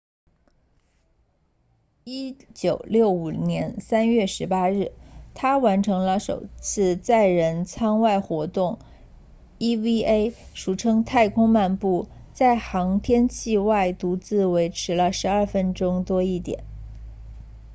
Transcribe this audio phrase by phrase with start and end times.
[2.05, 4.91] 1965年3月18日
[5.35, 8.79] 他完成了首次载人舱外活动
[9.59, 16.63] eva 俗称太空漫步在航天器外独自维持了12分钟多一点